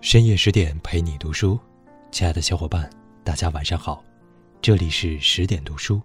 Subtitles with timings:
[0.00, 1.58] 深夜十点陪你读书，
[2.12, 2.88] 亲爱的小伙伴，
[3.24, 4.02] 大家晚上好，
[4.62, 6.00] 这里是十点读书，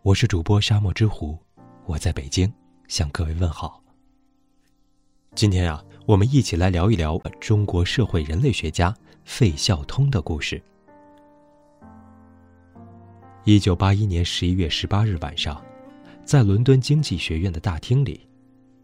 [0.00, 1.38] 我是主播沙漠之狐，
[1.84, 2.50] 我在北京
[2.88, 3.82] 向各位问好。
[5.34, 10.60] 今天啊，我们一起来聊一聊中国社会人类学家费孝通的故事。
[13.44, 15.62] 一九八一年十一月十八日晚上，
[16.24, 18.26] 在伦敦经济学院的大厅里，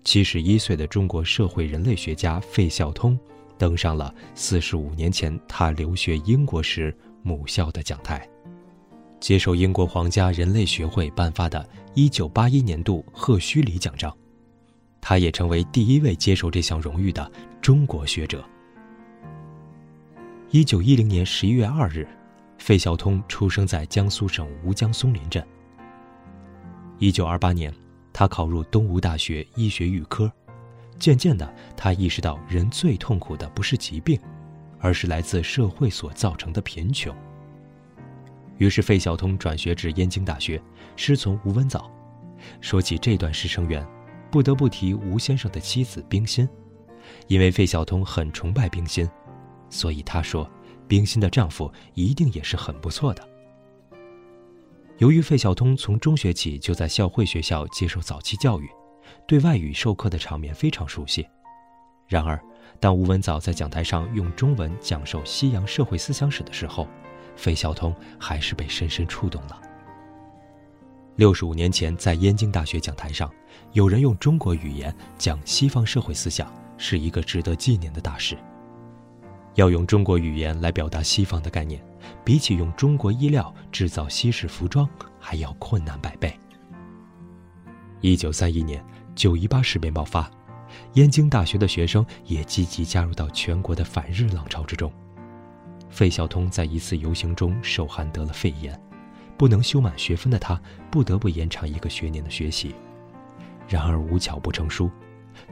[0.04, 3.18] 七十一岁的中国社会人类学家费孝通。
[3.58, 8.26] 登上了四十五年前他留学英国时母校的讲台，
[9.20, 14.16] 接受英国皇家人类学会颁发的1981年度赫胥黎奖章。
[15.00, 18.44] 他也成为第一位接受这项荣誉的中国学者。
[20.50, 22.08] 1910年11月2日，
[22.58, 25.44] 费孝通出生在江苏省吴江松林镇。
[27.00, 27.74] 1928年，
[28.12, 30.30] 他考入东吴大学医学预科。
[30.98, 34.18] 渐渐的，他意识到人最痛苦的不是疾病，
[34.78, 37.14] 而是来自社会所造成的贫穷。
[38.58, 40.60] 于是，费孝通转学至燕京大学，
[40.96, 41.90] 师从吴文藻。
[42.60, 43.86] 说起这段师生缘，
[44.30, 46.48] 不得不提吴先生的妻子冰心，
[47.28, 49.08] 因为费孝通很崇拜冰心，
[49.70, 50.50] 所以他说，
[50.88, 53.28] 冰心的丈夫一定也是很不错的。
[54.98, 58.68] 由于费孝通从中学起就在校会学校接受早期教育。
[59.26, 61.26] 对外语授课的场面非常熟悉，
[62.06, 62.40] 然而，
[62.80, 66.86] 当吴文藻在讲台上用中文讲授西洋社会思想史的时候，
[67.36, 69.60] 费孝通还是被深深触动了。
[71.16, 73.30] 六十五年前，在燕京大学讲台上，
[73.72, 78.36] 有人用中国语言讲西方社会思想，是一个值得纪念的大事。
[79.54, 81.84] 要用中国语言来表达西方的概念，
[82.24, 86.32] 比起用中国衣料制造西式服装还要困难百倍。
[88.00, 88.84] 一九三一年。
[89.14, 90.30] 九一八事变爆发，
[90.92, 94.92] 燕京大学的学生也积极加入到全国的反日浪潮之中。
[95.90, 98.80] 费孝通在一次游行中受寒得了肺炎，
[99.36, 102.72] 不能修满学分的他不得不延长一个学年的学习。
[103.66, 104.88] 然而无巧不成书，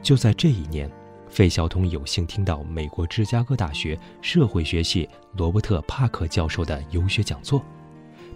[0.01, 0.89] 就在这一年，
[1.27, 7.61] 费孝通有幸听到美国芝加哥大学社会学系罗伯特·帕克教授的游学讲座，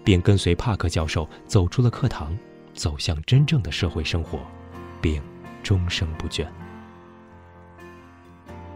[0.03, 2.37] 并跟随帕克教授走出了课堂，
[2.73, 4.39] 走向真正的社会生活。
[5.01, 5.19] 并
[5.63, 6.45] 终生不倦。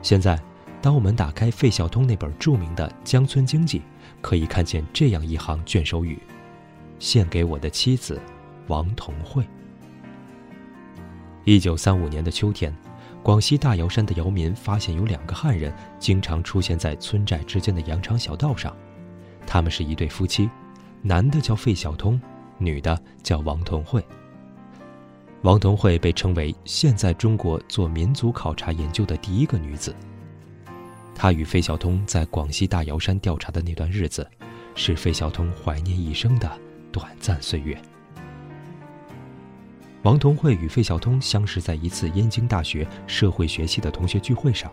[0.02, 0.42] 现在，
[0.82, 3.80] 当我们打开费孝通那本著名的《江村经济》，
[4.22, 6.20] 可以看见这样一行卷首语
[7.00, 8.20] ：“献给我的妻子，
[8.68, 9.46] 王同惠。”
[11.46, 12.76] 一九三五年的秋天，
[13.22, 18.76] 广西大瑶山的瑶民发现有两个汉人经常出现在村寨之间的羊肠小道上，
[19.46, 20.50] 他们是一对夫妻，
[21.02, 22.20] 男的叫费孝通，
[22.58, 24.04] 女的叫王同惠。
[25.42, 29.96] 王同惠被称为现在中国做民族考察研究的第一个女子。
[31.14, 34.28] 她与费孝通在广西大瑶山调查的那段日子，
[34.74, 36.52] 是费孝通怀念一生的
[36.92, 37.80] 短暂岁月。
[40.02, 44.72] 王同惠与费孝通相识在一次燕京大学社会学系的同学聚会上。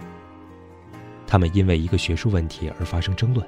[1.27, 3.47] 他们因为一个学术问题而发生争论，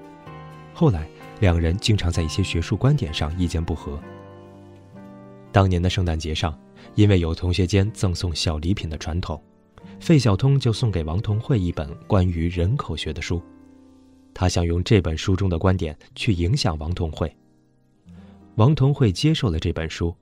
[0.72, 1.06] 后来
[1.41, 3.99] 两人经常在一些学术观点上意见不合。
[5.54, 6.54] 当年的圣诞节上。
[6.97, 9.42] 因为有同学间赠送小礼品的传统，
[9.98, 13.42] 费孝通就送给王同惠一本关于人口学的书。
[14.32, 17.34] 他想用这本书中的观点去影响王同惠。
[18.56, 20.15] 王同惠接受了这本书，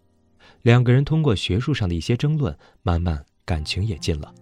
[0.62, 4.32] 两个人通过学术上的一些争论，慢慢感情也近了。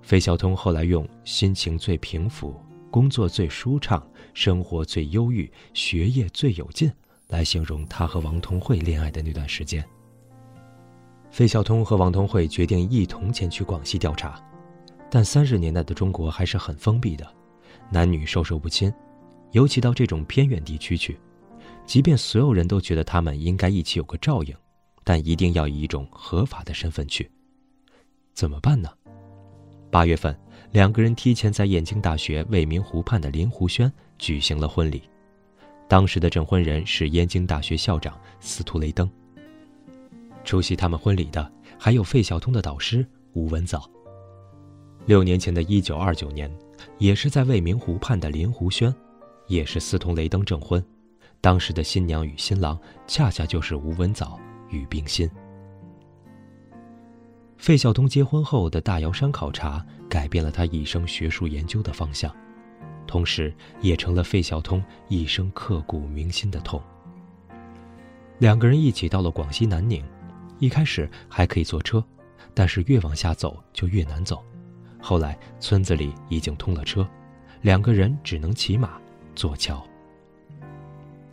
[0.00, 2.54] 费孝通后来用“心情最平复，
[2.90, 6.90] 工作最舒畅，生活最忧郁，学业最有劲”
[7.28, 9.84] 来形容他和王同惠恋爱的那段时间。
[11.30, 14.42] 费孝通和王同惠决定一同前去广西调查，
[15.10, 17.26] 但三十年代的中国还是很封闭的，
[17.90, 18.92] 男女授受不亲，
[19.52, 21.18] 尤其到这种偏远地区去，
[21.84, 24.54] 即便所有人都觉得他们应该一起有个照应，
[25.04, 27.30] 但一定要以一种合法的身份去。
[28.32, 28.88] 怎么办呢？
[29.90, 30.34] 八月份，
[30.72, 35.02] 两个人提前在燕京大学未名湖畔的临湖轩举行了婚礼，
[35.88, 39.08] 当时的证婚人是燕京大学校长司徒雷登。
[40.44, 43.88] 出席他们婚礼的还有费孝通的导师吴文藻。
[45.04, 46.50] 六年前的一九二九年，
[46.98, 48.92] 也是在未名湖畔的临湖轩，
[49.46, 50.84] 也是司徒雷登证婚，
[51.40, 54.38] 当时的新娘与新郎恰恰就是吴文藻
[54.70, 55.30] 与冰心。
[57.56, 62.34] 费孝通结婚后的大瑶山考察，改变了他一生学术研究的方向，
[63.06, 66.82] 同时也成了费孝通一生刻骨铭心的痛。
[68.38, 70.04] 两个人一起到了广西南宁。
[70.58, 72.02] 一开始还可以坐车，
[72.54, 74.42] 但是越往下走就越难走。
[74.98, 77.06] 后来村子里已经通了车，
[77.60, 78.98] 两个人只能骑马
[79.34, 79.86] 坐桥。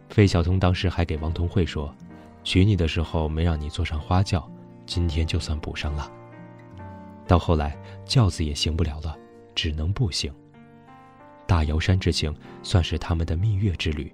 [0.10, 1.96] 费孝通当时还给王同慧说
[2.44, 4.46] ：“娶你的时候没让你坐上花轿，
[4.86, 6.12] 今天就算补上了。”
[7.26, 9.18] 到后来，轿子也行不了了，
[9.56, 10.34] 只能步行。
[11.46, 14.14] 大瑶山之行算是他们的蜜月之旅，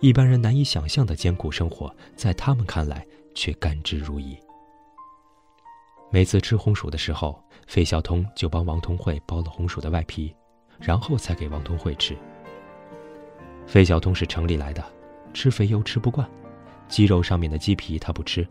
[0.00, 4.36] 一般人难以想象的艰苦生活，在他们看来却甘之如饴。
[6.10, 10.34] 每次吃红薯的时候，费孝通就帮王通慧剥了红薯的外皮，
[10.78, 12.16] 然后才给王通慧吃。
[13.66, 14.84] 费孝通是城里来的，
[15.34, 16.28] 吃肥油吃不惯，
[16.88, 18.46] 鸡肉上面的鸡皮他不吃，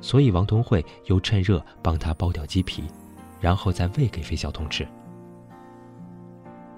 [0.00, 2.84] 所以王通慧又趁热帮他剥掉鸡皮。
[3.40, 4.88] 然后再喂给费孝通吃。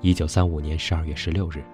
[0.00, 1.64] 一九三五年十二月十六日，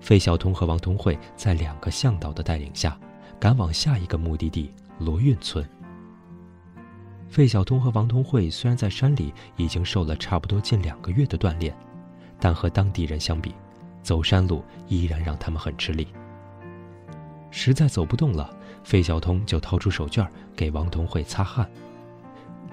[0.00, 2.98] 费孝通和王同慧在两个向导的带领下，
[3.38, 5.66] 赶往下一个目的地罗运村。
[7.28, 11.76] 费孝通和王同慧虽然在山里已经受了差不多近两个月的锻炼，
[12.40, 13.54] 但和当地人相比，
[14.02, 16.08] 走山路依然让他们很吃力。
[17.50, 18.50] 实在走不动了，
[18.82, 20.26] 费孝通就掏出手绢
[20.56, 21.68] 给王同慧擦汗。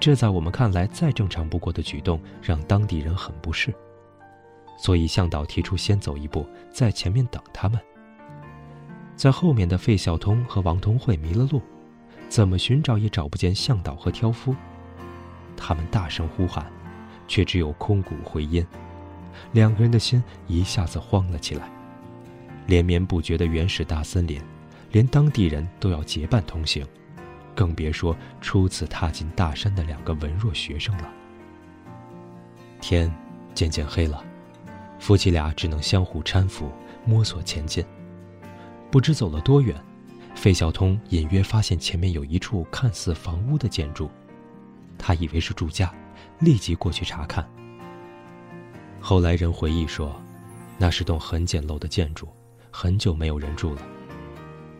[0.00, 3.74] 这在我们看来再正常不过的举动，让当地人很不适。
[4.76, 7.78] 所以向导提出先走一步，在前面等他们。
[9.16, 11.62] 在后面的费孝通和王同慧迷了路，
[12.28, 14.54] 怎么寻找也找不见向导和挑夫。
[15.56, 16.70] 他们大声呼喊，
[17.26, 18.64] 却只有空谷回音。
[19.52, 21.70] 两个人的心一下子慌了起来。
[22.66, 24.40] 连绵不绝的原始大森林，
[24.90, 26.86] 连当地人都要结伴同行。
[27.54, 31.10] 更别说初次踏进大山的两个文弱学生了。
[32.82, 33.10] 天
[33.54, 34.22] 渐渐黑了，
[34.98, 36.70] 夫妻俩只能相互搀扶，
[37.04, 37.84] 摸索前进。
[38.90, 39.76] 不知走了多远，
[40.34, 44.10] 费孝通隐约发现前面有一处看似房屋的建筑，
[44.98, 45.92] 他以为是住家，
[46.38, 47.46] 立即过去查看。
[49.00, 50.20] 后来人回忆说，
[50.78, 52.28] 那是栋很简陋的建筑，
[52.70, 53.82] 很久没有人住了。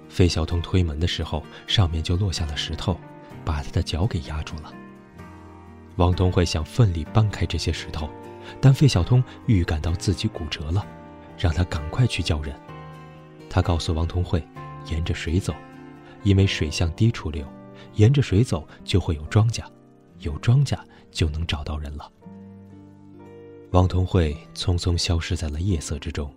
[0.09, 2.99] 费孝通推门的时候，上面就落下了石头，
[3.45, 4.73] 把他的脚给压住了。
[5.97, 8.09] 王东慧想奋力搬开这些石头，
[8.61, 10.87] 但费孝通预感到自己骨折了，
[11.39, 12.55] 让他赶快去叫人。
[13.49, 14.47] 他告诉王同慧，
[14.87, 15.55] 沿着水走，
[16.23, 17.47] 因为水向低处流，
[17.95, 19.65] 沿着水走就会有庄稼，
[20.19, 20.79] 有庄稼
[21.11, 22.11] 就能找到人了。
[23.71, 26.33] 王同慧匆匆消失在了夜色之中，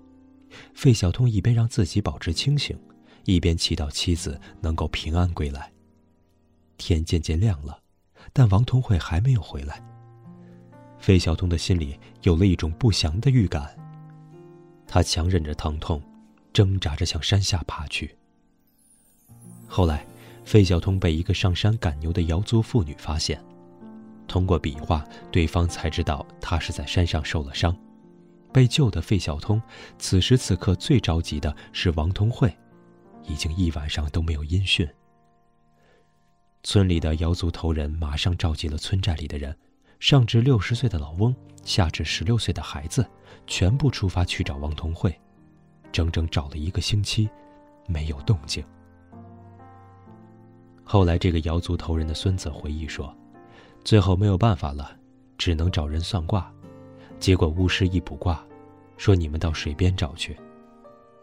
[0.73, 2.77] 费孝通一边让自己保持清醒。
[3.25, 5.71] 一边祈祷妻子能够平安归来。
[6.77, 7.79] 天渐渐亮了，
[8.33, 9.83] 但王同慧还没有回来。
[10.99, 13.75] 费孝通的心里有了一种不祥的预感。
[14.85, 16.01] 他强忍着疼痛，
[16.51, 18.15] 挣扎着向山下爬去。
[19.67, 20.05] 后来，
[20.43, 23.43] 费孝通被一个上山赶牛的瑶族妇女发现，
[24.27, 27.75] 通过比划，对方才知道他是在山上受了伤。
[28.51, 29.61] 被救的费孝通，
[29.99, 32.51] 此时此刻最着急的是王同慧。
[33.27, 34.87] 已经一晚上都没有音讯。
[36.63, 39.55] 村里的瑶族头人马上召集了村寨里的人，
[39.99, 43.05] 上至六十岁的老翁，下至十六岁的孩子，
[43.45, 45.13] 全部出发去找王同慧。
[45.91, 47.29] 整整找了一个星期，
[47.85, 48.63] 没有动静。
[50.83, 53.15] 后来，这个瑶族头人的孙子回忆说，
[53.83, 54.91] 最后没有办法了，
[55.37, 56.51] 只能找人算卦。
[57.19, 58.44] 结果巫师一卜卦，
[58.97, 60.35] 说你们到水边找去。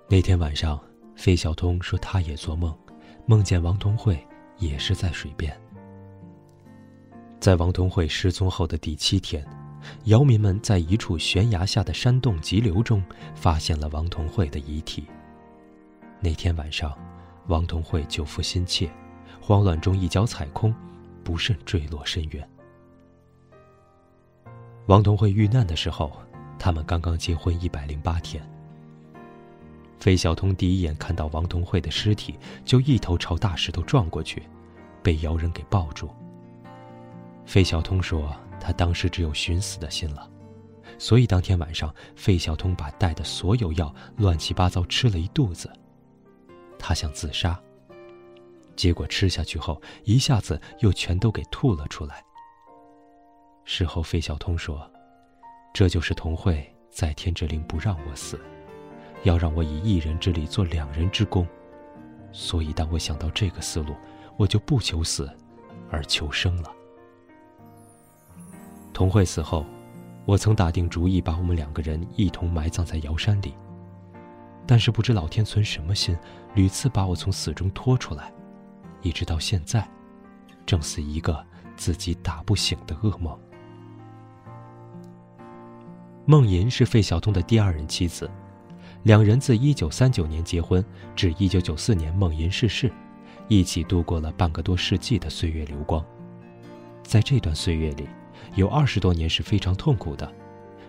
[0.08, 0.80] 那天晚上。
[1.16, 2.76] 费孝通说，他也做梦，
[3.24, 4.22] 梦见王同慧
[4.58, 5.58] 也是在水边。
[7.38, 9.46] 在王同慧失踪后的第七天，
[10.04, 13.02] 姚民们在一处悬崖下的山洞急流中
[13.34, 15.04] 发现了王同慧的遗体。
[16.18, 16.96] 那天晚上，
[17.46, 18.90] 王同慧久负心切，
[19.40, 20.74] 慌乱中一脚踩空，
[21.22, 22.48] 不慎坠落深渊。
[24.86, 26.10] 王同慧遇难的时候，
[26.58, 28.42] 他们刚刚结婚一百零八天。
[30.00, 34.42] 费小通第一眼看到王同慧的尸体，就一头朝大石头撞过去，
[35.02, 36.10] 被姚人给抱住。
[37.46, 40.28] 费孝通说，他当时只有寻死的心了，
[40.98, 45.72] 所以当天晚上，费孝通把带的所有药乱七八糟吃了一肚子。
[46.78, 47.58] 他想自杀，
[48.74, 52.22] 结果吃下去后，一下子又全都给吐了出来。
[53.64, 54.90] 事后，费孝通说，
[55.72, 58.38] 这就是同慧在天之灵不让我死。
[59.22, 61.46] 要让我以一人之力做两人之功，
[62.32, 63.94] 所以当我想到这个思路，
[64.36, 65.28] 我就不求死，
[65.90, 66.75] 而求生了。
[68.96, 69.62] 童慧死后，
[70.24, 73.52] 我曾打定主意把我们两个人一同埋葬在瑶山里，
[74.66, 76.16] 但是不知老天存什么心，
[76.54, 78.32] 屡次把我从死中拖出来，
[79.02, 79.86] 一直到现在，
[80.64, 81.44] 正似一个
[81.76, 83.38] 自己打不醒的噩梦。
[86.24, 88.30] 孟银是费孝通的第二任妻子，
[89.02, 90.82] 两人自1939年结婚
[91.14, 92.90] 至1994年孟银逝世，
[93.48, 96.02] 一起度过了半个多世纪的岁月流光。
[97.02, 98.08] 在这段岁月里，
[98.56, 100.30] 有二十多年是非常痛苦的。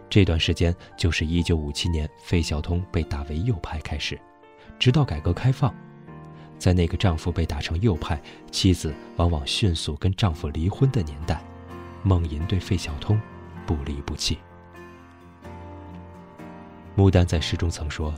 [0.09, 4.19] 这段时间就是1957年费孝通被打为右派开始，
[4.79, 5.71] 直到改革开放。
[6.57, 8.19] 在那个丈夫被打成右派，
[8.49, 11.39] 妻子往往迅速跟丈夫离婚的年代，
[12.01, 13.21] 孟银对费孝通
[13.65, 14.39] 不离不弃。
[16.95, 18.11] 牡丹在诗中曾说：“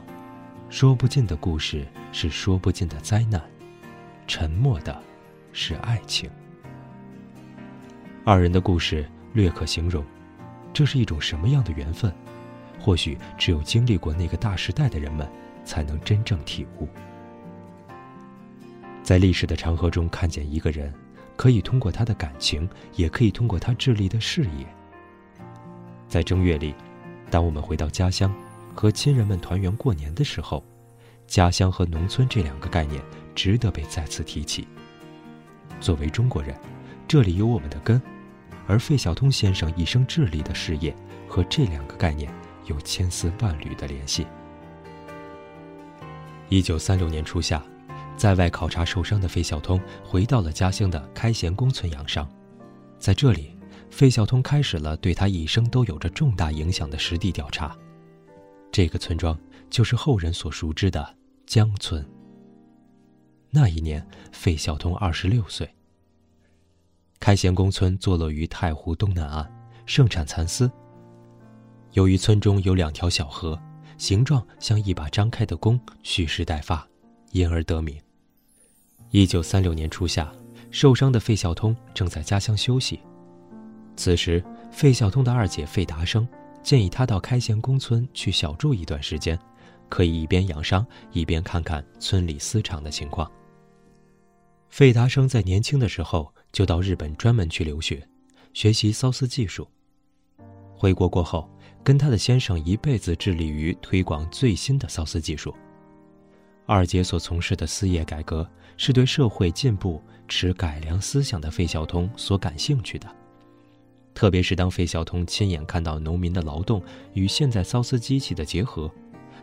[0.69, 3.41] 说不尽的故事是说不尽的灾难，
[4.25, 4.97] 沉默的，
[5.51, 6.29] 是爱情。”
[8.23, 10.03] 二人的故事略可形容，
[10.73, 12.13] 这是一种什么样的缘分？
[12.79, 15.29] 或许只有经历过那个大时代的人们，
[15.63, 16.87] 才能真正体悟。
[19.03, 20.93] 在历史的长河中看见一个人，
[21.35, 24.65] 可以通过他的感情，也可以通过他智力的事业。
[26.07, 26.73] 在正月里，
[27.29, 28.33] 当我们回到家乡。
[28.75, 30.63] 和亲人们团圆过年的时候，
[31.27, 33.03] 家乡和农村这两个概念
[33.35, 34.65] 值得被再次提起。
[35.81, 36.55] 作为中国人，
[37.09, 38.01] 这里有我们的根，
[38.69, 40.95] 而费孝通先生一生致力的事业
[41.27, 42.31] 和这两个概念
[42.67, 44.27] 有千丝万缕的联系。
[46.49, 47.63] 一九三六年初夏，
[48.15, 52.29] 在外考察受伤的费孝通回到了家乡的开贤宫村养伤，
[52.99, 53.57] 在这里，
[53.89, 57.75] 费孝通开始了对他一生都有着重大影响的实地调查。
[58.71, 59.35] 这个村庄
[59.71, 61.15] 就是后人所熟知的
[61.47, 62.07] 江村。
[63.49, 65.67] 那一年，费孝通二十六岁。
[67.19, 69.45] 开贤宫村坐落于太湖东南岸，
[69.85, 70.71] 盛产蚕丝。
[71.91, 73.59] 由于村中有两条小河，
[73.97, 76.87] 形状像一把张开的弓，蓄势待发，
[77.31, 77.99] 因而得名。
[79.11, 80.31] 一九三六年初夏，
[80.71, 82.99] 受伤的费孝通正在家乡休息。
[83.97, 86.27] 此时，费孝通的二姐费达生。
[86.61, 89.39] 建议他到开贤宫村去小住一段时间，
[89.87, 93.29] 可以一边养伤，一边看看村里丝厂的情况。
[94.67, 98.07] 费达生在年轻的时候就到日本专门去留学，
[98.53, 99.67] 学习缫丝技术。
[100.75, 101.49] 回国过后，
[101.83, 105.53] 跟他的先生一辈子致力于推广最新的缫丝技术。
[106.65, 113.07] 二姐所从事的丝业改革，是对社会进步持改良思想的费孝通所感兴趣的。
[114.13, 116.81] 特别是当费孝通亲眼看到农民的劳动
[117.13, 118.91] 与现在缫丝机器的结合，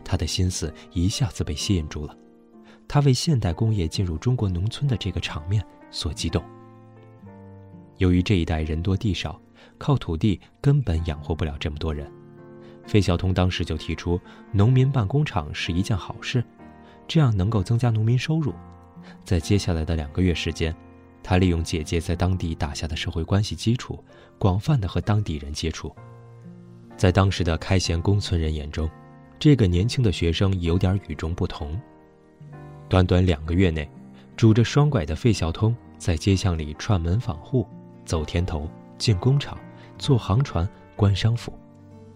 [0.03, 2.15] 他的心思一下子被吸引住了。
[2.87, 6.43] 他为现代工业进入中国农村的这个场面所激动。
[7.97, 9.39] 由于这一带人多地少，
[9.77, 12.11] 靠土地根本养活不了这么多人，
[12.85, 14.19] 费孝通当时就提出，
[14.51, 16.43] 农民办工厂是一件好事，
[17.07, 18.53] 这样能够增加农民收入。
[19.23, 20.75] 在接下来的两个月时间。
[21.23, 24.01] 他利用姐姐在当地打下的社会关系基础，
[24.37, 25.93] 广泛的和当地人接触。
[26.95, 28.89] 在当时的开贤宫村人眼中，
[29.37, 31.77] 这个年轻的学生有点与众不同。
[32.87, 33.89] 短短两个月内，
[34.37, 37.67] 拄着双拐的费孝通在街巷里串门访户、
[38.07, 39.55] 走田头、进工厂、
[39.99, 41.53] 坐航船、观商府，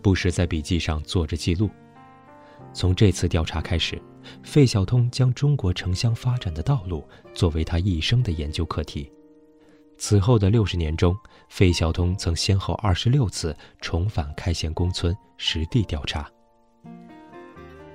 [0.01, 1.69] 不时在笔记上做着记录。
[2.73, 4.01] 从这次调查开始。
[4.43, 9.11] 费孝通将中国城乡发展的道路作为他一生的研究课题。
[9.97, 11.17] 此后的六十年中，
[11.49, 16.29] 费孝通曾先后二十六次重返开县公村实地调查。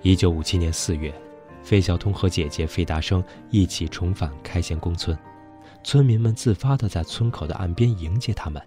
[0.03, 1.15] 一九五七年四月，
[1.63, 5.17] 费孝通和姐姐费达生一起重返开县公村，
[5.87, 8.61] 村民们自发地在村口的岸边迎接他们。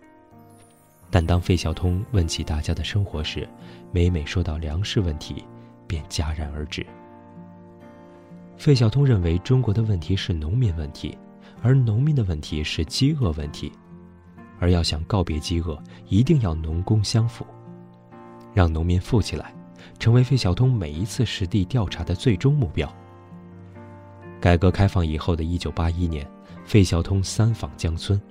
[1.11, 3.45] 但当费孝通问起大家的生活时，
[3.91, 5.43] 每每说到粮食问题，
[5.85, 6.85] 便戛然而止。
[8.55, 11.17] 费孝通认为，中国的问题是农民问题，
[11.61, 13.69] 而农民的问题是饥饿问题，
[14.57, 17.45] 而要想告别饥饿，一定要农工相辅，
[18.53, 19.53] 让农民富起来，
[19.99, 22.89] 成为费孝通每一次实地调查的最终目标。
[24.39, 26.25] 改革开放以后的一九八一年，
[26.69, 28.21] 费孝通三访江村，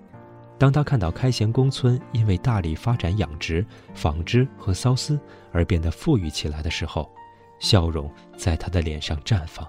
[0.57, 5.19] 当他看到开贤宫村因为大力发展养殖、纺织和缫丝
[5.51, 7.11] 而变得富裕起来的时候，
[7.59, 9.69] 笑容在他的脸上绽放。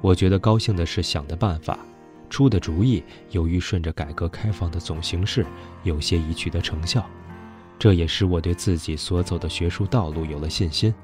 [0.00, 1.78] 我觉得高兴的是，想的办法、
[2.30, 5.44] 出的主意，由于顺着改革开放的总形势，
[5.82, 7.04] 有些已取得成效，
[7.78, 10.94] 这也使我对自己所走的学术道路有了信心，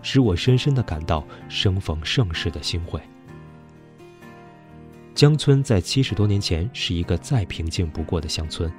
[0.00, 3.02] 使我深深的感到生逢盛世的欣慰。
[5.18, 8.72] 江村在七十多年前是一个再平静不过的乡村，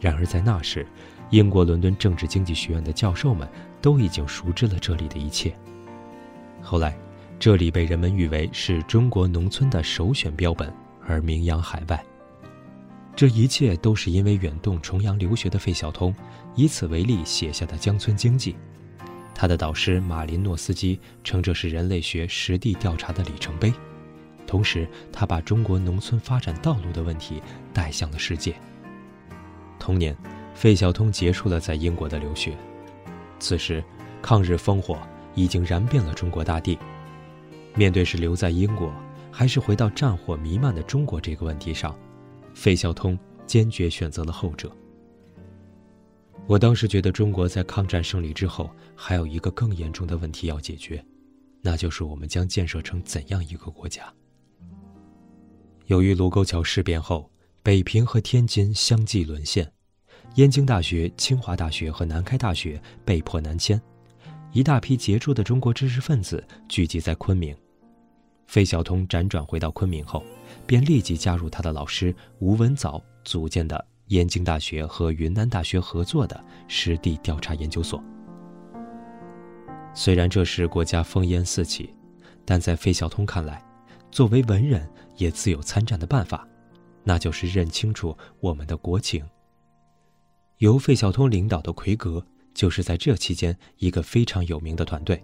[0.00, 0.86] 然而在那时，
[1.30, 3.48] 英国伦敦政治经济学院的教授们
[3.82, 5.52] 都已经熟知了这里的一切。
[6.62, 6.96] 后来。
[7.40, 10.72] 这里被人们誉为是中国农村的首选标本，
[11.06, 12.04] 而名扬海外。
[13.14, 16.12] 这一切都是因为远渡重洋留学的费孝通，
[16.56, 18.52] 以此为例写下的《江村经济》。
[19.36, 23.72] 他的导师马林诺斯基称这是人类学实地调查的里程碑，
[24.48, 27.40] 同时他把中国农村发展道路的问题
[27.72, 28.56] 带向了世界。
[29.78, 30.16] 同年，
[30.54, 32.56] 费孝通结束了在英国的留学，
[33.38, 33.84] 此时，
[34.22, 34.98] 抗日烽火
[35.34, 36.78] 已经燃遍了中国大地。
[37.74, 38.90] 面对是留在英国，
[39.30, 41.94] 还是回到战火弥漫的中国这个问题上。
[42.54, 44.72] 费孝通坚决选择了后者。
[46.46, 51.04] 我当时觉得，中国在抗战胜利之后，还有一个更严重的问题要解决，
[51.60, 54.10] 那就是我们将建设成怎样一个国家？
[55.88, 57.30] 由于卢沟桥事变后，
[57.62, 59.72] 北平和天津相继沦陷，
[60.34, 63.80] 燕京大学、清华大学和南开大学被迫南迁，
[64.52, 67.56] 一大批杰出的中国知识分子聚集在昆明。
[68.46, 70.22] 费孝通辗转回到昆明后。
[70.66, 78.02] 便立即加入他的老师吴文藻组建的燕京大学和云南大学合作的实地调查研究所。
[79.92, 81.94] 虽然这时国家烽烟四起，
[82.46, 83.62] 但在费孝通看来，
[84.10, 86.46] 作为文人也自有参战的办法，
[87.04, 89.24] 那就是认清楚我们的国情。
[90.58, 95.22] 由费孝通领导的奎格就是在这期间一个非常有名的团队，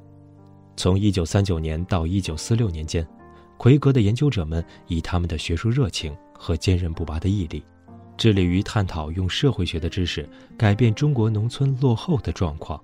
[0.76, 3.07] 从1939年到1946年间。
[3.57, 7.64] 奎格的研究者们以他们的学术热情和坚韧不拔的毅力，
[8.17, 12.83] 致力于探讨用社会学的知识改变中国农村落后的状况，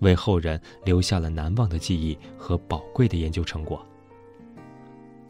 [0.00, 3.86] 为后人留下了难忘的记忆和宝贵的研究成果。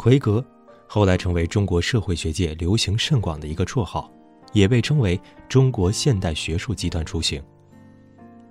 [0.03, 0.45] 奎格
[0.89, 4.13] 后来成为中国社会学界流行甚广的一个绰号，
[4.53, 5.19] 也被称为
[5.49, 7.41] 中国现代学术集团雏形。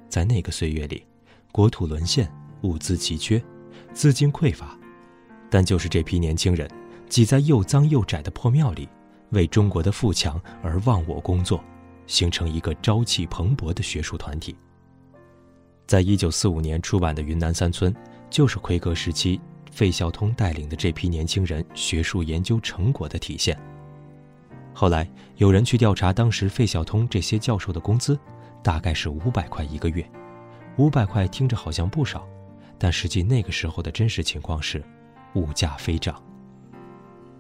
[0.08, 1.06] 在那个岁月里，
[1.52, 3.44] 国土沦陷，物资奇缺，
[3.92, 4.80] 资金匮乏。
[5.50, 6.72] 但就是这批年轻人，
[7.10, 8.88] 挤在又脏又窄的破庙里，
[9.32, 11.62] 为中国的富强而忘我工作，
[12.08, 14.56] 形成一个朝气蓬勃的学术团体。
[15.86, 17.94] 在一九四五年出版的《云南三村》，
[18.30, 19.38] 就是奎格时期
[19.72, 23.58] 费孝通带领的这批年轻人学术研究成果的体现。
[24.74, 28.20] 后来有人去调查当时费孝通这些教授的工资，
[28.62, 30.08] 大概是五百块一个月。
[30.78, 32.28] 五百块听着好像不少，
[32.78, 34.84] 但实际那个时候的真实情况是。
[35.36, 36.22] 物价飞涨。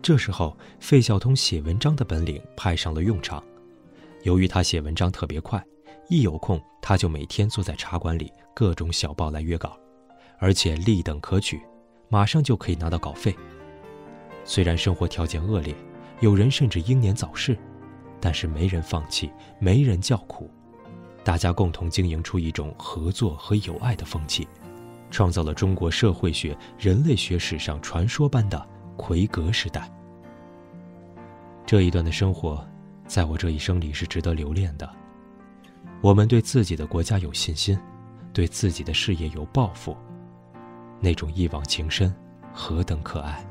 [0.02, 3.44] 这时候，费孝通写文章的本领派上了用场。
[4.24, 5.62] 由于他写文章特别快，
[6.08, 9.78] 一有空他就每天坐在茶馆里各种小报来约稿，
[10.40, 11.62] 而且立等可取，
[12.12, 13.34] 马上就可以拿到稿费。
[14.44, 15.74] 虽然生活条件恶劣，
[16.20, 17.58] 有人甚至英年早逝，
[18.20, 20.52] 但是没人放弃，没人叫苦，
[21.24, 24.46] 大家共同经营出一种合作和友爱的风气。
[25.10, 29.90] 创造了中国社会学、人类学史上传说般的奎格时代。
[31.66, 32.66] 这一段的生活，
[33.08, 34.90] 在我这一生里是值得留恋的。
[36.02, 37.78] 我们对自己的国家有信心，
[38.34, 39.96] 对自己的事业有抱负，
[41.02, 42.16] 那种一往情深，
[42.54, 43.46] 何等可爱！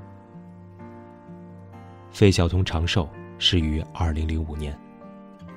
[2.11, 3.07] 费孝通长寿
[3.39, 4.75] 是于二零零五年，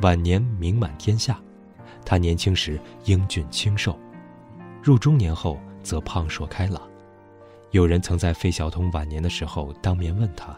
[0.01, 1.39] 晚年名满天下。
[2.03, 3.97] 他年轻时英俊清瘦，
[4.84, 5.58] 入中年后。
[5.84, 6.82] 则胖硕开朗。
[7.71, 10.58] 有人曾在费孝通晚年的时候当面问他，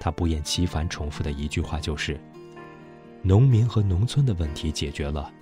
[0.00, 2.20] 他不厌其烦重复的一句话就是
[3.22, 5.32] ：“农民和农村的问题解决了，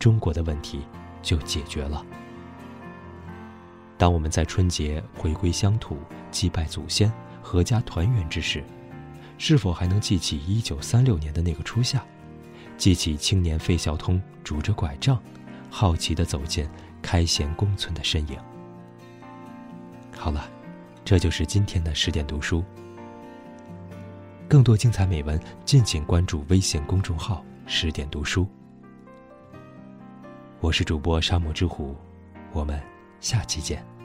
[0.00, 0.80] 中国的问题
[1.22, 2.04] 就解决了。”
[3.98, 5.98] 当我们在春节回归乡土、
[6.30, 8.62] 祭拜祖先、阖家团圆之时，
[9.36, 12.00] 是否还能记起一九三六年的那个初夏，
[12.76, 15.20] 记起青年费孝通拄着拐杖，
[15.68, 16.68] 好奇地走进
[17.02, 18.38] 开贤公村的身影？
[20.16, 20.48] 好了，
[21.04, 22.64] 这就是今天的十点读书。
[24.48, 28.46] 更多精彩美文，敬请关注微信公众号“十点读书”。
[30.60, 31.96] 我是主播沙漠之虎，
[32.52, 32.80] 我们
[33.20, 33.97] 下期见。